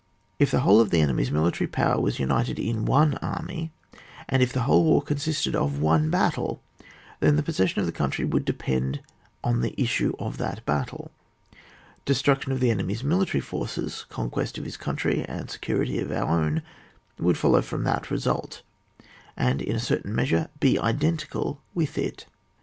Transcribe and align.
If 0.39 0.49
the 0.49 0.61
whole 0.61 0.79
of 0.81 0.89
the 0.89 0.99
enemy's 0.99 1.29
military 1.29 1.67
power 1.67 2.01
was 2.01 2.17
united 2.17 2.57
in 2.57 2.85
one 2.85 3.17
army, 3.19 3.71
and 4.27 4.41
if 4.41 4.51
the 4.51 4.61
whole 4.63 4.83
war 4.83 5.03
consisted 5.03 5.55
of 5.55 5.77
one 5.79 6.09
battle, 6.09 6.59
then 7.19 7.35
the 7.35 7.43
possession 7.43 7.81
of 7.81 7.85
the 7.85 7.91
country 7.91 8.25
would 8.25 8.43
depend 8.43 9.01
on 9.43 9.61
the 9.61 9.79
issue 9.79 10.15
of 10.17 10.39
that 10.39 10.65
battle; 10.65 11.11
destruction 12.03 12.51
of 12.51 12.59
the 12.61 12.71
enemy's 12.71 13.03
military 13.03 13.41
forces, 13.41 14.05
conquest 14.09 14.57
of 14.57 14.65
his 14.65 14.75
country 14.75 15.23
and 15.25 15.51
security 15.51 15.99
of 15.99 16.11
our 16.11 16.27
own, 16.31 16.63
would 17.19 17.37
follow 17.37 17.61
from 17.61 17.83
that 17.83 18.09
result, 18.09 18.63
and, 19.37 19.61
in 19.61 19.75
a 19.75 19.79
certain 19.79 20.15
measure, 20.15 20.47
be 20.59 20.79
identical 20.79 21.61
with 21.75 21.99
it. 21.99 22.25